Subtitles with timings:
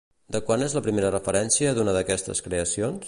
[0.35, 2.99] De quan és la primera referència d'una d'aquestes creacions?